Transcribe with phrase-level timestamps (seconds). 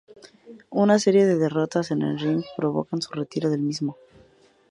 [0.71, 3.97] Una serie de derrotas en el ring provocan su retiro del mismo.